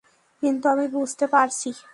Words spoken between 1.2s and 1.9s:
পারছি।